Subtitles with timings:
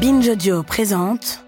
[0.00, 1.42] Binge Audio présente.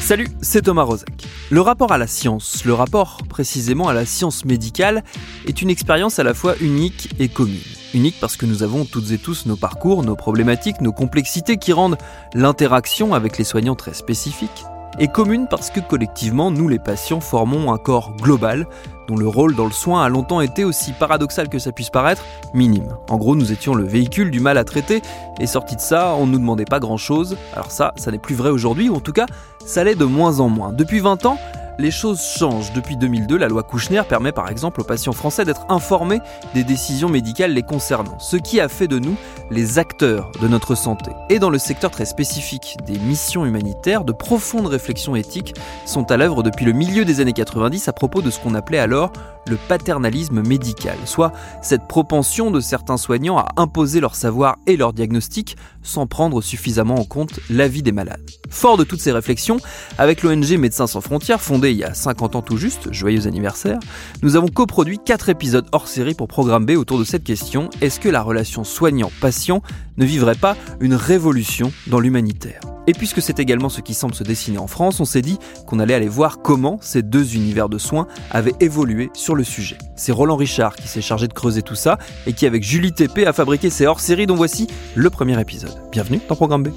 [0.00, 1.28] Salut, c'est Thomas Rozek.
[1.50, 5.04] Le rapport à la science, le rapport précisément à la science médicale,
[5.46, 7.60] est une expérience à la fois unique et commune.
[7.94, 11.72] Unique parce que nous avons toutes et tous nos parcours, nos problématiques, nos complexités qui
[11.72, 11.98] rendent
[12.34, 14.64] l'interaction avec les soignants très spécifique
[14.98, 18.66] et commune parce que collectivement, nous les patients formons un corps global
[19.08, 22.24] dont le rôle dans le soin a longtemps été, aussi paradoxal que ça puisse paraître,
[22.52, 22.94] minime.
[23.08, 25.02] En gros, nous étions le véhicule du mal à traiter,
[25.40, 27.38] et sorti de ça, on ne nous demandait pas grand-chose.
[27.54, 29.24] Alors ça, ça n'est plus vrai aujourd'hui, ou en tout cas,
[29.64, 30.72] ça l'est de moins en moins.
[30.72, 31.38] Depuis 20 ans,
[31.78, 32.72] les choses changent.
[32.72, 36.20] Depuis 2002, la loi Kouchner permet par exemple aux patients français d'être informés
[36.54, 39.16] des décisions médicales les concernant, ce qui a fait de nous
[39.50, 41.12] les acteurs de notre santé.
[41.30, 45.54] Et dans le secteur très spécifique des missions humanitaires, de profondes réflexions éthiques
[45.86, 48.78] sont à l'œuvre depuis le milieu des années 90 à propos de ce qu'on appelait
[48.78, 49.12] alors
[49.48, 54.92] le paternalisme médical, soit cette propension de certains soignants à imposer leur savoir et leur
[54.92, 58.20] diagnostic sans prendre suffisamment en compte l'avis des malades.
[58.50, 59.58] Fort de toutes ces réflexions,
[59.96, 63.78] avec l'ONG Médecins sans frontières, fondée il y a 50 ans tout juste, joyeux anniversaire,
[64.22, 68.00] nous avons coproduit 4 épisodes hors série pour Programme B autour de cette question, est-ce
[68.00, 69.62] que la relation soignant-patient
[69.98, 74.24] ne vivrait pas une révolution dans l'humanitaire et puisque c'est également ce qui semble se
[74.24, 77.76] dessiner en France, on s'est dit qu'on allait aller voir comment ces deux univers de
[77.76, 79.76] soins avaient évolué sur le sujet.
[79.94, 83.26] C'est Roland Richard qui s'est chargé de creuser tout ça et qui, avec Julie TP,
[83.26, 85.76] a fabriqué ces hors-séries dont voici le premier épisode.
[85.92, 86.68] Bienvenue dans Programme B.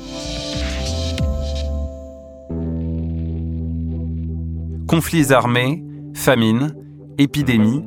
[4.86, 5.82] Conflits armés,
[6.14, 6.76] famine,
[7.18, 7.86] épidémies,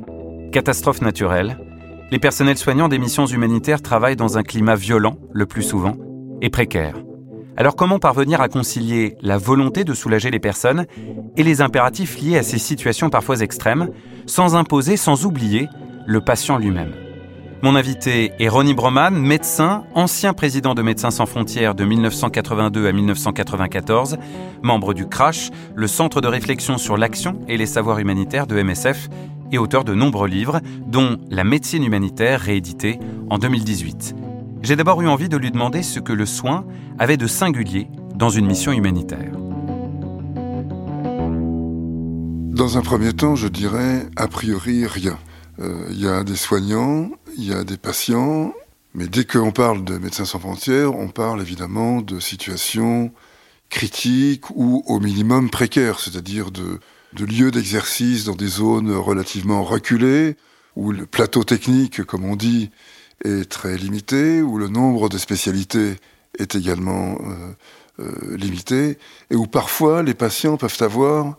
[0.51, 1.59] catastrophes naturelles.
[2.11, 5.97] Les personnels soignants des missions humanitaires travaillent dans un climat violent, le plus souvent,
[6.41, 6.95] et précaire.
[7.57, 10.85] Alors comment parvenir à concilier la volonté de soulager les personnes
[11.37, 13.89] et les impératifs liés à ces situations parfois extrêmes,
[14.25, 15.67] sans imposer, sans oublier
[16.05, 17.04] le patient lui-même?
[17.65, 22.91] Mon invité est Ronnie Broman, médecin, ancien président de Médecins sans frontières de 1982 à
[22.91, 24.17] 1994,
[24.61, 29.09] membre du CRASH, le Centre de réflexion sur l'action et les savoirs humanitaires de MSF,
[29.51, 32.99] et auteur de nombreux livres, dont La médecine humanitaire réédité
[33.31, 34.15] en 2018.
[34.61, 36.67] J'ai d'abord eu envie de lui demander ce que le soin
[36.99, 39.31] avait de singulier dans une mission humanitaire.
[42.51, 45.17] Dans un premier temps, je dirais a priori rien.
[45.59, 48.53] Euh, il y a des soignants, il y a des patients,
[48.93, 53.11] mais dès qu'on parle de Médecins sans frontières, on parle évidemment de situations
[53.69, 56.79] critiques ou au minimum précaires, c'est-à-dire de,
[57.17, 60.37] lieux d'exercice dans des zones relativement reculées,
[60.75, 62.69] où le plateau technique, comme on dit,
[63.23, 65.95] est très limité, où le nombre de spécialités
[66.37, 67.53] est également euh,
[67.99, 68.97] euh, limité,
[69.29, 71.37] et où parfois les patients peuvent avoir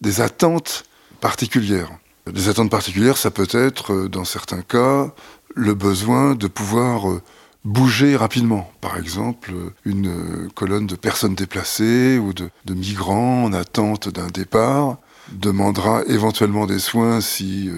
[0.00, 0.84] des attentes
[1.20, 1.90] particulières.
[2.32, 5.12] Des attentes particulières, ça peut être, euh, dans certains cas,
[5.54, 7.20] le besoin de pouvoir
[7.64, 8.70] bouger rapidement.
[8.80, 9.52] Par exemple,
[9.84, 14.98] une colonne de personnes déplacées ou de, migrants en attente d'un départ
[15.32, 17.68] demandera éventuellement des soins si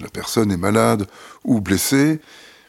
[0.00, 1.06] la personne est malade
[1.44, 2.20] ou blessée,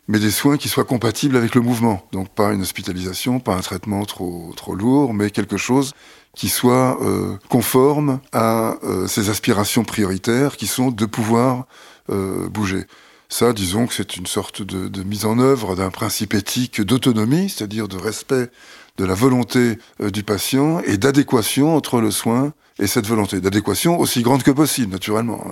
[0.09, 2.05] mais des soins qui soient compatibles avec le mouvement.
[2.11, 5.93] Donc pas une hospitalisation, pas un traitement trop lourd, mais quelque chose
[6.39, 11.65] qui soit euh, conforme à euh, ces aspirations prioritaires qui sont de pouvoir
[12.09, 12.85] euh, bouger.
[13.27, 17.49] Ça, disons que c'est une sorte de, de, mise en œuvre d'un principe éthique d'autonomie,
[17.49, 18.49] c'est-à-dire de respect
[18.97, 23.41] de la volonté du patient et d'adéquation entre le soin et cette volonté.
[23.41, 25.45] D'adéquation aussi grande que possible, naturellement.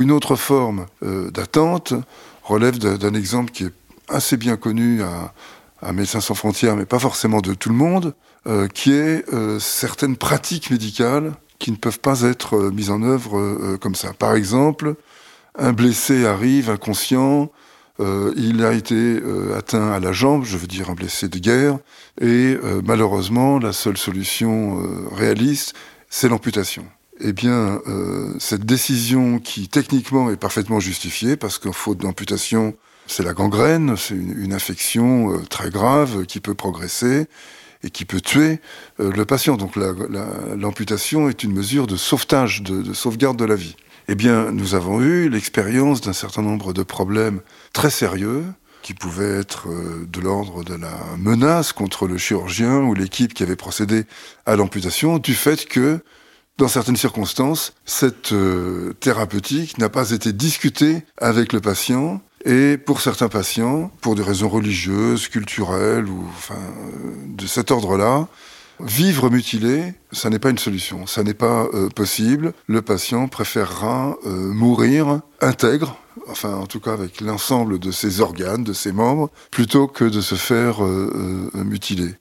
[0.00, 1.92] Une autre forme d'attente
[2.42, 3.72] relève d'un exemple qui est
[4.08, 5.34] assez bien connu à,
[5.82, 8.14] à, Médecins sans frontières, mais pas forcément de tout le monde,
[8.46, 13.02] euh, qui est euh, certaines pratiques médicales qui ne peuvent pas être euh, mises en
[13.02, 14.12] œuvre euh, comme ça.
[14.12, 14.94] Par exemple,
[15.56, 17.52] un blessé arrive inconscient,
[18.00, 19.20] euh, il a été
[19.56, 21.78] atteint à la jambe, je veux dire un blessé de guerre,
[22.20, 24.82] et malheureusement, la seule solution
[25.14, 25.74] réaliste,
[26.08, 26.84] c'est l'amputation
[27.24, 32.74] eh bien, euh, cette décision qui techniquement est parfaitement justifiée, parce qu'en faute d'amputation,
[33.12, 37.26] c'est la gangrène, c'est une, infection euh, très grave qui peut progresser
[37.84, 38.60] et qui peut tuer
[39.00, 39.56] euh, le patient.
[39.56, 43.76] Donc l'amputation est une mesure de sauvetage, de, de, sauvegarde de la vie.
[44.08, 47.40] Eh bien, nous avons eu l'expérience d'un certain nombre de problèmes
[47.74, 48.44] très sérieux
[48.80, 53.42] qui pouvaient être euh, de l'ordre de la menace contre le chirurgien ou l'équipe qui
[53.42, 54.04] avait procédé
[54.46, 56.00] à l'amputation, du fait que
[56.56, 58.34] dans certaines circonstances, cette
[59.00, 64.48] thérapeutique n'a pas été discutée avec le patient et pour certains patients, pour des raisons
[64.48, 66.54] religieuses, culturelles ou euh,
[67.26, 68.26] de cet ordre-là,
[68.80, 72.52] vivre mutilé, ça n'est pas une solution, ça n'est pas euh, possible.
[72.66, 75.96] Le patient préférera euh, mourir intègre,
[76.28, 80.20] enfin en tout cas avec l'ensemble de ses organes, de ses membres, plutôt que de
[80.20, 80.80] se faire
[81.54, 82.14] mutiler.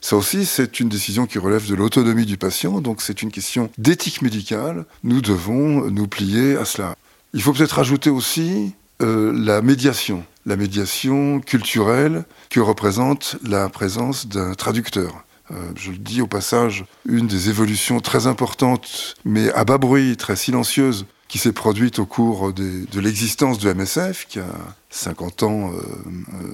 [0.00, 3.70] Ça aussi, c'est une décision qui relève de l'autonomie du patient, donc c'est une question
[3.76, 4.86] d'éthique médicale.
[5.02, 6.94] Nous devons nous plier à cela.
[7.34, 14.26] Il faut peut-être ajouter aussi euh, la médiation, la médiation culturelle que représente la présence
[14.26, 15.24] d'un traducteur.
[15.50, 20.16] Euh, je le dis au passage, une des évolutions très importantes, mais à bas bruit,
[20.16, 24.46] très silencieuse, qui s'est produite au cours de l'existence de MSF, qui a
[24.90, 25.80] 50 ans euh,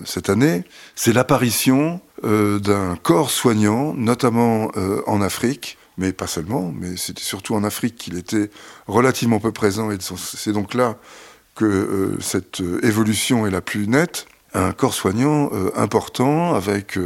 [0.04, 0.64] cette année,
[0.96, 4.70] c'est l'apparition d'un corps soignant, notamment
[5.06, 8.50] en Afrique, mais pas seulement, mais c'était surtout en Afrique qu'il était
[8.86, 10.96] relativement peu présent, et c'est donc là
[11.54, 16.98] que cette évolution est la plus nette, un corps soignant important avec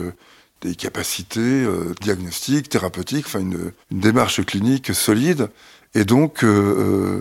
[0.62, 5.48] des capacités euh, diagnostiques, thérapeutiques, enfin une, démarche clinique solide,
[5.94, 7.20] et donc euh, euh,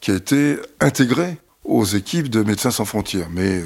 [0.00, 3.28] qui a été intégrée aux équipes de Médecins sans frontières.
[3.30, 3.62] Mais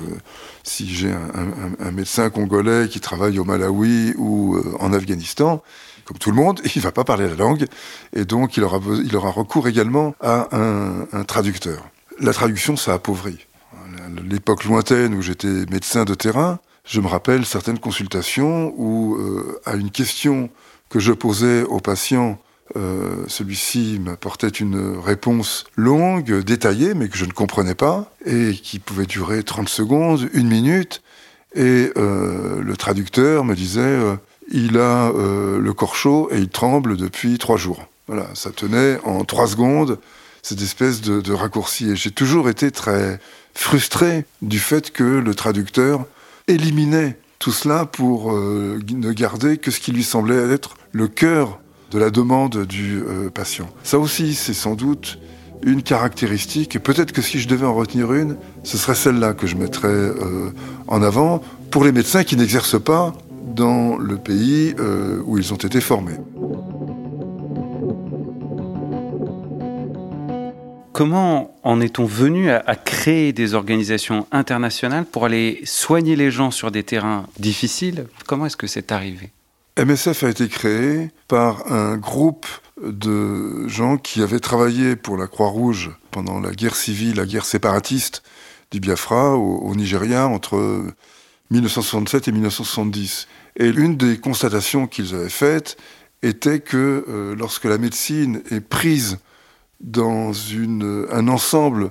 [0.64, 5.62] si j'ai un, médecin congolais qui travaille au Malawi ou en Afghanistan,
[6.04, 7.66] comme tout le monde, il ne va pas parler la langue,
[8.12, 11.84] et donc il aura, recours également à un traducteur.
[12.22, 13.48] La traduction, ça appauvrit.
[14.30, 19.74] L'époque lointaine où j'étais médecin de terrain, je me rappelle certaines consultations où, euh, à
[19.74, 20.48] une question
[20.88, 22.38] que je posais au patient,
[22.76, 28.78] euh, celui-ci m'apportait une réponse longue, détaillée, mais que je ne comprenais pas, et qui
[28.78, 31.02] pouvait durer 30 secondes, une minute.
[31.56, 33.98] Et euh, le traducteur me disait,
[34.48, 37.84] il a le corps chaud et il tremble depuis trois jours.
[38.06, 39.98] Voilà, ça tenait en trois secondes,
[40.42, 41.90] cette espèce de, raccourci.
[41.90, 43.20] Et j'ai toujours été très
[43.54, 46.04] frustré du fait que le traducteur
[46.48, 51.60] éliminait tout cela pour euh, ne garder que ce qui lui semblait être le cœur
[51.90, 53.68] de la demande du euh, patient.
[53.84, 55.18] Ça aussi, c'est sans doute
[55.64, 59.46] une caractéristique, et peut-être que si je devais en retenir une, ce serait celle-là que
[59.46, 60.50] je mettrais euh,
[60.88, 61.40] en avant
[61.70, 63.12] pour les médecins qui n'exercent pas
[63.46, 64.74] dans le pays
[65.26, 66.16] où ils ont été formés.
[70.92, 76.70] Comment en est-on venu à, créer des organisations internationales pour aller soigner les gens sur
[76.70, 78.06] des terrains difficiles?
[78.26, 79.30] Comment est-ce que c'est arrivé?
[79.82, 82.46] MSF a été créé par un groupe
[82.82, 88.22] de gens qui avaient travaillé pour la Croix-Rouge pendant la guerre civile, la guerre séparatiste
[88.70, 90.84] du Biafra au, Nigeria entre
[91.50, 93.28] 1967 et 1970.
[93.56, 95.78] Et l'une des constatations qu'ils avaient faites
[96.22, 99.18] était que euh, lorsque la médecine est prise
[99.82, 100.32] dans
[101.10, 101.90] un ensemble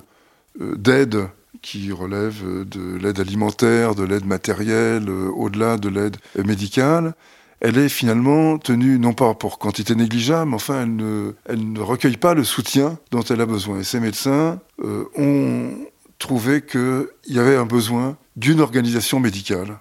[0.60, 1.28] euh, d'aides
[1.60, 7.14] qui relève de l'aide alimentaire, de l'aide matérielle, euh, au-delà de l'aide médicale,
[7.60, 12.34] elle est finalement tenue, non pas pour quantité négligeable, mais enfin, elle ne, recueille pas
[12.34, 13.78] le soutien dont elle a besoin.
[13.78, 15.70] Et ces médecins euh, ont
[16.18, 19.78] trouvé qu'il y avait un besoin d'une organisation médicale,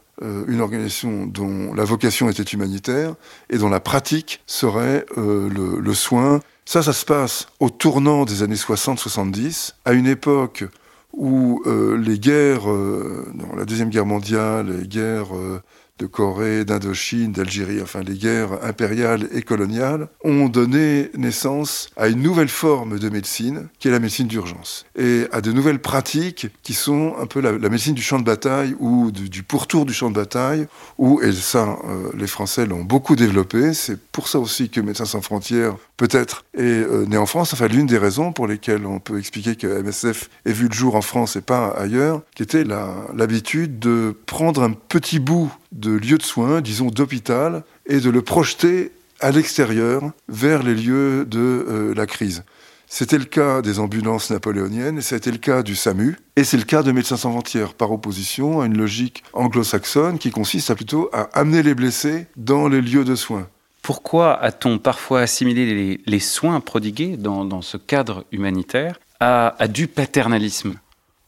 [0.48, 3.16] une organisation dont la vocation était humanitaire
[3.50, 8.56] et dont la pratique serait le soin ça, ça se passe au tournant des années
[8.56, 10.66] 60-70, à une époque
[11.14, 13.26] où euh, les guerres, euh,
[13.58, 15.62] la Deuxième Guerre mondiale, les guerres euh,
[16.02, 22.24] de Corée, d'Indochine, d'Algérie, enfin les guerres impériales et coloniales, ont donné naissance à une
[22.24, 26.74] nouvelle forme de médecine, qui est la médecine d'urgence, et à de nouvelles pratiques qui
[26.74, 30.16] sont un peu la, médecine du champ de bataille ou du, pourtour du champ de
[30.16, 30.66] bataille,
[30.98, 35.06] où, et ça, euh, les Français l'ont beaucoup développé, c'est pour ça aussi que Médecins
[35.06, 39.00] sans frontières, peut-être, est euh, né en France, enfin l'une des raisons pour lesquelles on
[39.00, 42.64] peut expliquer que MSF est vu le jour en France et pas ailleurs, qui était
[42.64, 48.22] l'habitude de prendre un petit bout de lieux de soins, disons d'hôpital, et de le
[48.22, 52.44] projeter à l'extérieur vers les lieux de euh, la crise.
[52.88, 56.84] C'était le cas des ambulances napoléoniennes, c'était le cas du SAMU, et c'est le cas
[56.84, 61.64] de Médecins sans frontières, par opposition à une logique anglo-saxonne qui consiste plutôt à amener
[61.64, 63.48] les blessés dans les lieux de soins.
[63.82, 70.76] Pourquoi a-t-on parfois assimilé les, soins prodigués dans, ce cadre humanitaire à du paternalisme?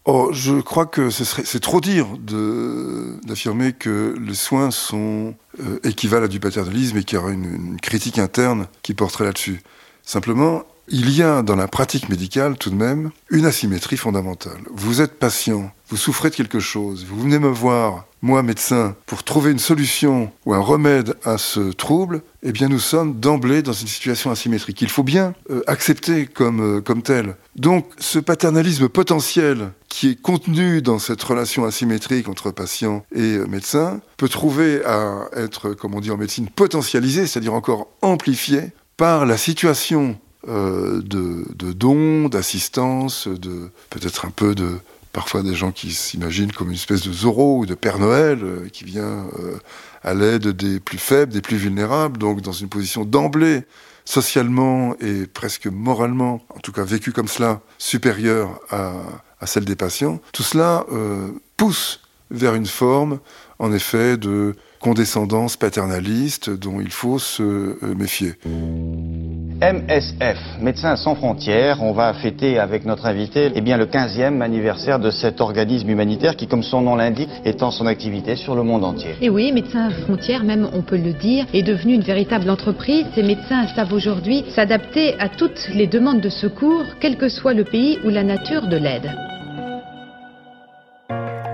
[0.06, 2.08] Oh, je crois que c'est trop dire
[3.24, 7.46] d'affirmer que les soins sont euh, équivalent à du paternalisme et qu'il y aura une,
[7.46, 9.62] une critique interne qui porterait là-dessus.
[10.04, 14.60] Simplement, il y a dans la pratique médicale tout de même une asymétrie fondamentale.
[14.72, 19.24] Vous êtes patient, vous souffrez de quelque chose, vous venez me voir, moi médecin, pour
[19.24, 23.74] trouver une solution ou un remède à ce trouble, eh bien nous sommes d'emblée dans
[23.74, 24.82] une situation asymétrique.
[24.82, 27.36] Il faut bien euh, accepter comme, euh, comme tel.
[27.56, 33.46] Donc ce paternalisme potentiel qui est contenu dans cette relation asymétrique entre patient et euh,
[33.46, 39.26] médecin peut trouver à être, comme on dit en médecine, potentialisé, c'est-à-dire encore amplifié par
[39.26, 44.78] la situation euh, de, dons, d'assistance, de peut-être un peu de
[45.12, 48.40] parfois des gens qui s'imaginent comme une espèce de Zorro ou de Père Noël
[48.72, 49.28] qui vient
[50.04, 53.64] à l'aide des plus faibles, des plus vulnérables, donc dans une position d'emblée
[54.06, 60.20] socialement et presque moralement, en tout cas vécue comme cela, supérieure à, celle des patients,
[60.32, 63.20] tout cela euh, pousse vers une forme,
[63.60, 68.36] en effet, de condescendance paternaliste dont il faut se euh, méfier.
[69.64, 75.00] MSF, Médecins sans frontières, on va fêter avec notre invité eh bien, le 15e anniversaire
[75.00, 78.84] de cet organisme humanitaire qui, comme son nom l'indique, étend son activité sur le monde
[78.84, 79.16] entier.
[79.22, 83.06] Et oui, Médecins sans frontières, même on peut le dire, est devenu une véritable entreprise.
[83.16, 87.64] Ces médecins savent aujourd'hui s'adapter à toutes les demandes de secours, quel que soit le
[87.64, 89.10] pays ou la nature de l'aide.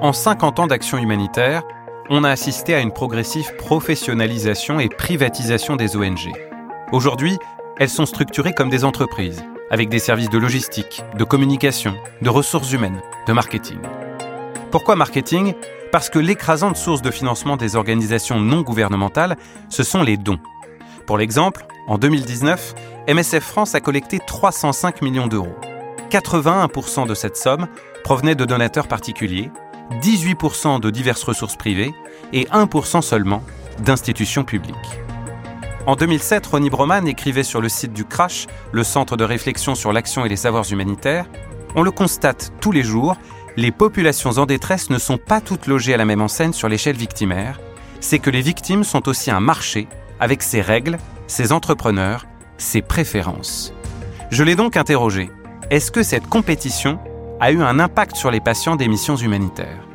[0.01, 1.61] En 50 ans d'action humanitaire,
[2.09, 6.31] on a assisté à une progressive professionnalisation et privatisation des ONG.
[6.91, 7.37] Aujourd'hui,
[7.77, 12.71] elles sont structurées comme des entreprises, avec des services de logistique, de communication, de ressources
[12.71, 13.79] humaines, de marketing.
[14.71, 15.53] Pourquoi marketing?
[15.91, 19.37] Parce que l'écrasante source de financement des organisations non gouvernementales,
[19.69, 20.39] ce sont les dons.
[21.07, 22.75] Pour l'exemple, en 2019,
[23.07, 25.55] MSF France a collecté 305 millions d'euros.
[26.11, 27.67] 81% de cette somme
[28.03, 29.51] provenait de donateurs particuliers,
[30.01, 31.93] 18% de diverses ressources privées
[32.33, 33.43] et 1% seulement
[33.79, 34.75] d'institutions publiques.
[35.85, 39.93] En 2007, Ronnie Broman écrivait sur le site du Crash, le centre de réflexion sur
[39.93, 41.25] l'action et les savoirs humanitaires
[41.75, 43.15] On le constate tous les jours,
[43.55, 46.97] les populations en détresse ne sont pas toutes logées à la même enseigne sur l'échelle
[46.97, 47.59] victimaire.
[48.01, 49.87] C'est que les victimes sont aussi un marché
[50.19, 52.25] avec ses règles, ses entrepreneurs,
[52.57, 53.73] ses préférences.
[54.31, 55.29] Je l'ai donc interrogé.
[55.71, 56.99] Est-ce que cette compétition
[57.39, 59.87] a eu un impact sur les patients des missions humanitaires?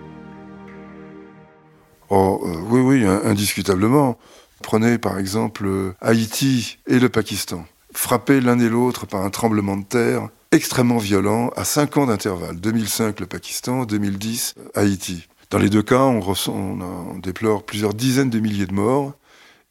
[2.11, 4.17] Oh, euh, oui, oui, indiscutablement.
[4.65, 9.77] Prenez par exemple euh, Haïti et le Pakistan, frappés l'un et l'autre par un tremblement
[9.77, 12.59] de terre extrêmement violent à 5 ans d'intervalle.
[12.61, 15.29] 2005 le Pakistan, 2010 Haïti.
[15.51, 19.13] Dans les deux cas, on déplore plusieurs dizaines de milliers de morts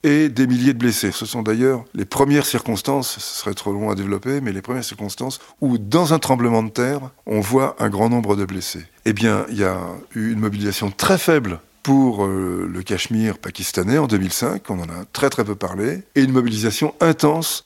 [0.03, 1.12] et des milliers de blessés.
[1.12, 4.83] Ce sont d'ailleurs les premières circonstances, ce serait trop long à développer, mais les premières
[4.83, 8.85] circonstances où, dans un tremblement de terre, on voit un grand nombre de blessés.
[9.05, 9.79] Eh bien, il y a
[10.13, 15.05] eu une mobilisation très faible pour euh, le Cachemire pakistanais en 2005, on en a
[15.11, 17.63] très très peu parlé, et une mobilisation intense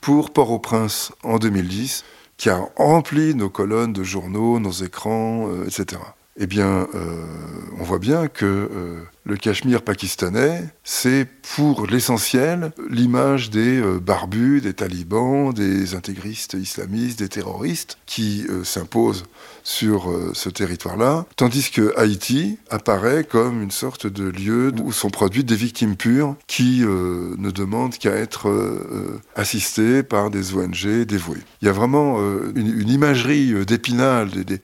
[0.00, 2.04] pour Port-au-Prince en 2010,
[2.38, 6.00] qui a rempli nos colonnes de journaux, nos écrans, euh, etc
[6.40, 7.24] eh bien, euh,
[7.80, 11.26] on voit bien que euh, le Cachemire pakistanais, c'est
[11.56, 19.24] pour l'essentiel l'image des euh, barbus, des talibans, des intégristes islamistes, des terroristes qui s'imposent
[19.64, 25.46] sur ce territoire-là, tandis que Haïti apparaît comme une sorte de lieu où sont produites
[25.46, 28.50] des victimes pures qui ne demandent qu'à être
[29.34, 31.42] assistées par des ONG dévouées.
[31.60, 32.18] Il y a vraiment
[32.54, 34.60] une, imagerie d'épinal, des des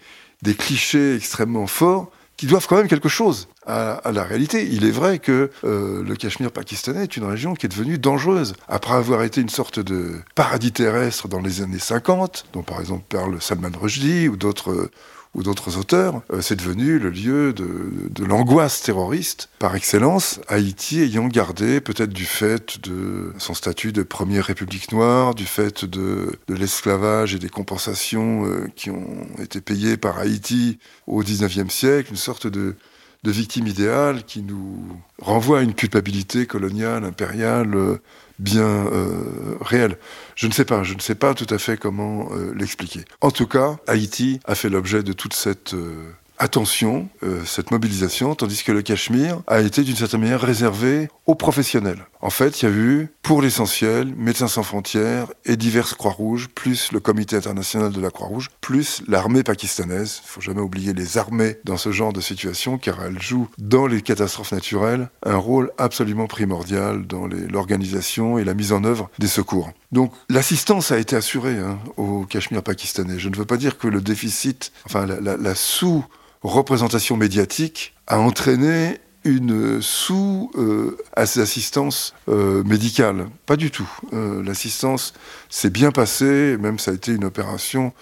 [0.52, 4.66] clichés extrêmement forts qui doivent quand même quelque chose à, la réalité.
[4.70, 8.54] Il est vrai que euh, le Cachemire pakistanais est une région qui est devenue dangereuse.
[8.68, 13.04] Après avoir été une sorte de paradis terrestre dans les années 50, dont par exemple
[13.08, 14.90] parle Salman Rushdie ou d'autres
[15.34, 19.48] ou d'autres auteurs, euh, c'est devenu le lieu de, l'angoisse terroriste.
[19.58, 25.34] Par excellence, Haïti ayant gardé, peut-être du fait de son statut de première république noire,
[25.34, 31.22] du fait de, l'esclavage et des compensations euh, qui ont été payées par Haïti au
[31.22, 32.76] XIXe siècle, une sorte de,
[33.24, 34.86] de victime idéale qui nous
[35.20, 37.96] renvoie à une culpabilité coloniale, impériale, euh,
[38.38, 39.96] bien euh, réel.
[40.34, 43.04] Je ne sais pas, je ne sais pas tout à fait comment euh, l'expliquer.
[43.20, 48.34] En tout cas, Haïti a fait l'objet de toute cette euh, attention, euh, cette mobilisation,
[48.34, 52.06] tandis que le Cachemire a été d'une certaine manière réservé aux professionnels.
[52.24, 56.90] En fait, il y a eu, pour l'essentiel, Médecins sans frontières et diverses Croix-Rouges, plus
[56.90, 60.22] le Comité international de la Croix-Rouge, plus l'armée pakistanaise.
[60.24, 63.86] Il faut jamais oublier les armées dans ce genre de situation, car elles jouent dans
[63.86, 69.28] les catastrophes naturelles un rôle absolument primordial dans l'organisation et la mise en œuvre des
[69.28, 69.70] secours.
[69.92, 73.18] Donc l'assistance a été assurée hein, au Cachemire pakistanais.
[73.18, 76.02] Je ne veux pas dire que le déficit, enfin la, la sous
[76.40, 83.28] représentation médiatique a entraîné une sous-assistance euh, euh, médicale.
[83.46, 83.88] Pas du tout.
[84.12, 85.14] Euh, l'assistance
[85.48, 87.94] s'est bien passée, même ça a été une opération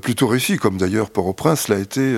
[0.00, 2.16] plutôt réussie, comme d'ailleurs Port-au-Prince l'a été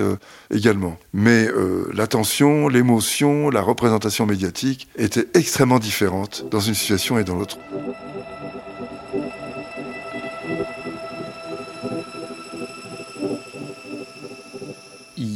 [0.49, 0.97] également.
[1.11, 1.49] Mais
[1.91, 7.57] l'attention, l'émotion, la représentation médiatique étaient extrêmement différentes dans une situation et dans l'autre.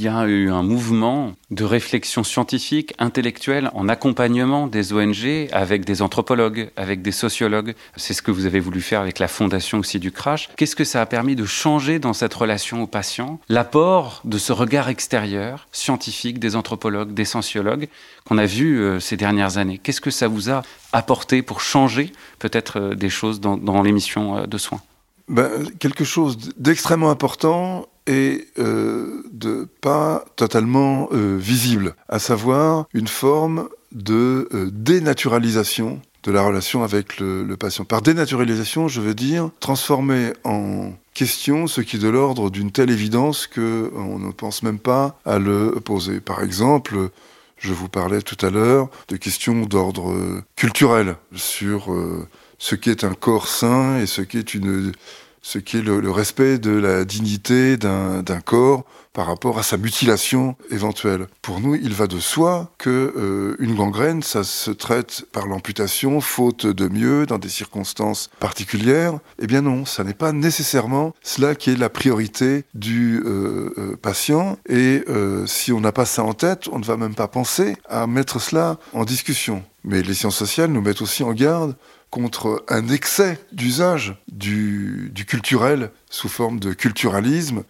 [0.01, 6.01] Y a eu un mouvement de réflexion scientifique, intellectuelle, en accompagnement des ONG avec des
[6.01, 7.75] anthropologues, avec des sociologues.
[7.95, 10.49] C'est ce que vous avez voulu faire avec la fondation aussi du Crash.
[10.55, 14.53] Qu'est-ce que ça a permis de changer dans cette relation au patient L'apport de ce
[14.53, 17.87] regard extérieur, scientifique, des anthropologues, des sociologues,
[18.25, 19.77] qu'on a vu euh, ces dernières années.
[19.77, 20.61] Qu'est-ce que ça vous a
[20.93, 24.81] apporté pour changer peut-être euh, des choses dans, dans l'émission euh, de soins?
[25.27, 33.07] Ben, Quelque chose d'extrêmement important et euh, de pas totalement euh, visible, à savoir une
[33.07, 37.83] forme de euh, dénaturalisation de la relation avec le, patient.
[37.83, 42.91] Par dénaturalisation, je veux dire transformer en question ce qui est de l'ordre d'une telle
[42.91, 46.19] évidence que on ne pense même pas à le poser.
[46.19, 47.09] Par exemple,
[47.57, 51.87] je vous parlais tout à l'heure de questions d'ordre culturel sur
[52.59, 54.91] ce qu'est un corps sain et ce qu'est une
[55.41, 60.55] ce qui est le, respect de la dignité d'un corps par rapport à sa mutilation
[60.69, 61.27] éventuelle.
[61.41, 66.21] Pour nous, il va de soi que euh, une gangrène, ça se traite par l'amputation,
[66.21, 69.19] faute de mieux, dans des circonstances particulières.
[69.39, 73.97] Eh bien non, ça n'est pas nécessairement cela qui est la priorité du euh, euh,
[74.01, 74.57] patient.
[74.69, 75.03] Et
[75.45, 78.39] si on n'a pas ça en tête, on ne va même pas penser à mettre
[78.39, 79.63] cela en discussion.
[79.83, 81.75] Mais les sciences sociales nous mettent aussi en garde
[82.11, 87.63] contre un excès d'usage du, culturel sous forme de culturalisme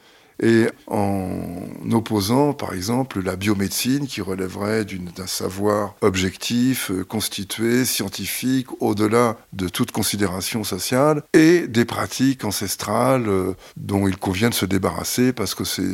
[0.44, 8.66] et en opposant par exemple la biomédecine qui relèverait d'un savoir objectif, euh, constitué, scientifique,
[8.82, 14.66] au-delà de toute considération sociale, et des pratiques ancestrales euh, dont il convient de se
[14.66, 15.94] débarrasser parce que ce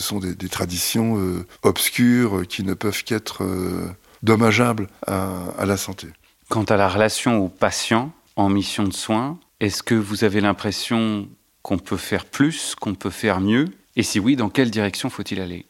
[0.00, 3.42] sont des, traditions euh, obscures qui ne peuvent qu'être
[4.22, 6.06] dommageables à la santé.
[6.48, 11.28] Quant à la relation au patient en mission de soins, est-ce que vous avez l'impression
[11.60, 13.66] qu'on peut faire plus, qu'on peut faire mieux?
[13.96, 15.66] Et si oui, dans quelle direction faut-il aller?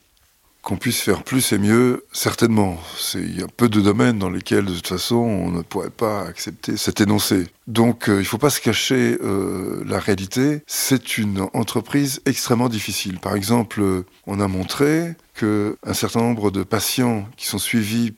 [0.63, 2.79] Qu'on puisse faire plus et mieux, certainement.
[3.15, 6.23] Il y a peu de domaines dans lesquels, de toute façon, on ne pourrait pas
[6.23, 7.47] accepter cet énoncé.
[7.67, 10.63] Donc, euh, il ne faut pas se cacher euh, la réalité.
[10.67, 13.19] C'est une entreprise extrêmement difficile.
[13.19, 13.83] Par exemple,
[14.27, 18.13] on a montré qu'un certain nombre de patients qui sont suivis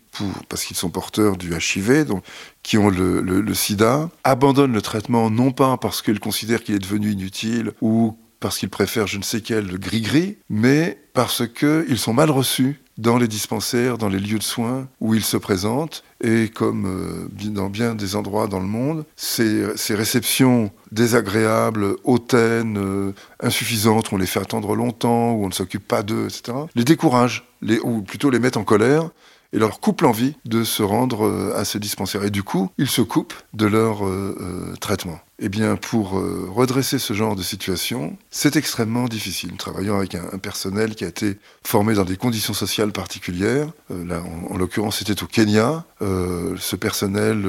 [0.48, 2.24] parce qu'ils sont porteurs du HIV, donc
[2.62, 6.74] qui ont le, le, le sida, abandonnent le traitement non pas parce qu'ils considèrent qu'il
[6.74, 11.98] est devenu inutile ou parce qu'ils préfèrent je ne sais quel gris-gris, mais parce qu'ils
[11.98, 16.04] sont mal reçus dans les dispensaires, dans les lieux de soins où ils se présentent.
[16.22, 23.12] Et comme euh, dans bien des endroits dans le monde, ces, réceptions désagréables, hautaines, euh,
[23.40, 26.84] insuffisantes, où on les fait attendre longtemps, où on ne s'occupe pas d'eux, etc., les
[26.84, 27.48] découragent,
[27.82, 29.10] ou plutôt les mettent en colère
[29.52, 32.24] et leur coupe l'envie de se rendre euh, à ce dispensaire.
[32.24, 35.18] Et du coup, ils se coupent de leur euh, euh, traitement.
[35.42, 36.22] Eh bien, pour
[36.54, 39.56] redresser ce genre de situation, c'est extrêmement difficile.
[39.56, 44.52] Travaillant avec un, personnel qui a été formé dans des conditions sociales particulières, là, en,
[44.52, 45.86] en l'occurrence, c'était au Kenya.
[46.00, 47.42] Ce personnel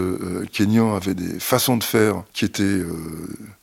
[0.53, 2.79] kényan avait des façons de faire qui étaient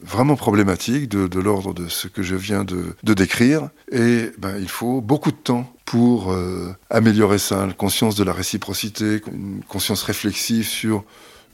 [0.03, 3.70] vraiment problématiques, de, l'ordre de ce que je viens de, de décrire.
[3.90, 8.35] Et ben, il faut beaucoup de temps pour euh, améliorer ça, la conscience de la
[8.35, 11.03] réciprocité, une conscience réflexive sur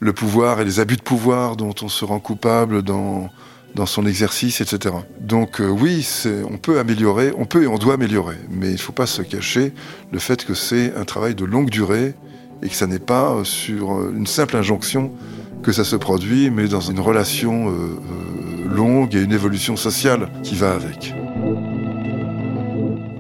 [0.00, 3.30] le pouvoir et les abus de pouvoir dont on se rend coupable dans,
[3.76, 4.92] dans son exercice, etc.
[5.20, 6.04] Donc euh, oui,
[6.50, 9.22] on peut améliorer, on peut et on doit améliorer, mais il ne faut pas se
[9.22, 9.72] cacher
[10.10, 12.16] le fait que c'est un travail de longue durée
[12.60, 15.12] et que ça n'est pas sur une simple injonction
[15.62, 20.28] que ça se produit, mais dans une relation euh, euh, longue et une évolution sociale
[20.42, 21.14] qui va avec.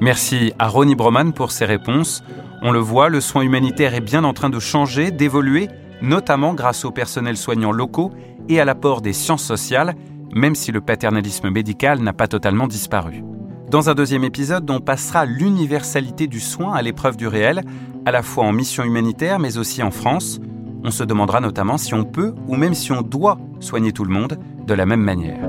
[0.04, 2.22] Merci à Ronnie Broman pour ses réponses.
[2.60, 5.70] On le voit, le soin humanitaire est bien en train de changer, d'évoluer,
[6.02, 8.12] notamment grâce aux personnels soignants locaux
[8.50, 9.94] et à l'apport des sciences sociales,
[10.34, 13.24] même si le paternalisme médical n'a pas totalement disparu.
[13.70, 17.62] Dans un deuxième épisode, on passera l'universalité du soin à l'épreuve du réel,
[18.04, 20.38] à la fois en mission humanitaire mais aussi en France.
[20.84, 24.12] On se demandera notamment si on peut ou même si on doit soigner tout le
[24.12, 25.40] monde de la même manière.